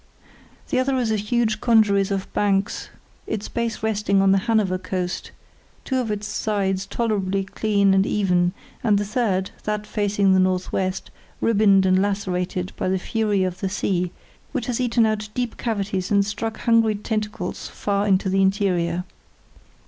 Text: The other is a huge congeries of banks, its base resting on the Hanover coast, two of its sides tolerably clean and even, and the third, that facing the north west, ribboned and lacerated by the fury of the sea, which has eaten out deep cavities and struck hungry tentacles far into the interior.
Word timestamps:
The 0.69 0.79
other 0.79 0.97
is 0.97 1.11
a 1.11 1.15
huge 1.15 1.61
congeries 1.61 2.09
of 2.09 2.25
banks, 2.33 2.89
its 3.27 3.47
base 3.47 3.83
resting 3.83 4.19
on 4.19 4.31
the 4.31 4.39
Hanover 4.49 4.79
coast, 4.79 5.29
two 5.85 5.97
of 5.99 6.09
its 6.09 6.25
sides 6.27 6.87
tolerably 6.87 7.43
clean 7.43 7.93
and 7.93 8.03
even, 8.03 8.53
and 8.83 8.97
the 8.97 9.05
third, 9.05 9.51
that 9.65 9.85
facing 9.85 10.33
the 10.33 10.39
north 10.39 10.71
west, 10.73 11.11
ribboned 11.39 11.85
and 11.85 12.01
lacerated 12.01 12.71
by 12.77 12.89
the 12.89 12.97
fury 12.97 13.43
of 13.43 13.59
the 13.59 13.69
sea, 13.69 14.11
which 14.53 14.65
has 14.65 14.81
eaten 14.81 15.05
out 15.05 15.29
deep 15.35 15.55
cavities 15.57 16.09
and 16.09 16.25
struck 16.25 16.57
hungry 16.61 16.95
tentacles 16.95 17.67
far 17.67 18.07
into 18.07 18.27
the 18.27 18.41
interior. 18.41 19.03